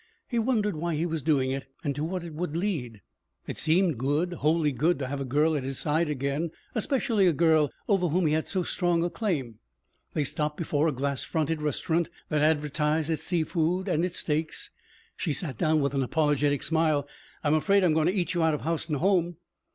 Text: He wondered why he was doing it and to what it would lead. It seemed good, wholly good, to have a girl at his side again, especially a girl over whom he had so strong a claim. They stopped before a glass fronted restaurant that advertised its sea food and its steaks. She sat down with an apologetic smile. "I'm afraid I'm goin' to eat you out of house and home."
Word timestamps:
He 0.27 0.39
wondered 0.39 0.75
why 0.75 0.95
he 0.95 1.05
was 1.05 1.21
doing 1.21 1.51
it 1.51 1.67
and 1.83 1.93
to 1.93 2.03
what 2.03 2.23
it 2.23 2.33
would 2.33 2.57
lead. 2.57 3.01
It 3.45 3.55
seemed 3.57 3.99
good, 3.99 4.33
wholly 4.33 4.71
good, 4.71 4.97
to 4.97 5.05
have 5.05 5.21
a 5.21 5.25
girl 5.25 5.55
at 5.55 5.61
his 5.63 5.77
side 5.77 6.09
again, 6.09 6.49
especially 6.73 7.27
a 7.27 7.33
girl 7.33 7.71
over 7.87 8.07
whom 8.07 8.25
he 8.25 8.33
had 8.33 8.47
so 8.47 8.63
strong 8.63 9.03
a 9.03 9.11
claim. 9.11 9.59
They 10.13 10.23
stopped 10.23 10.57
before 10.57 10.87
a 10.87 10.91
glass 10.91 11.23
fronted 11.23 11.61
restaurant 11.61 12.09
that 12.29 12.41
advertised 12.41 13.11
its 13.11 13.21
sea 13.25 13.43
food 13.43 13.87
and 13.87 14.03
its 14.03 14.17
steaks. 14.17 14.71
She 15.15 15.33
sat 15.33 15.59
down 15.59 15.81
with 15.81 15.93
an 15.93 16.01
apologetic 16.01 16.63
smile. 16.63 17.07
"I'm 17.43 17.53
afraid 17.53 17.83
I'm 17.83 17.93
goin' 17.93 18.07
to 18.07 18.11
eat 18.11 18.33
you 18.33 18.41
out 18.41 18.55
of 18.55 18.61
house 18.61 18.87
and 18.89 18.97
home." 18.97 19.37